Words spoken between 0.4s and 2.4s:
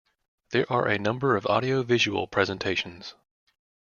There are a number of audio-visual